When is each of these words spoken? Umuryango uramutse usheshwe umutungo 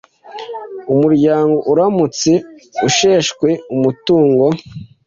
Umuryango 0.93 1.57
uramutse 1.71 2.31
usheshwe 2.87 3.49
umutungo 3.75 4.45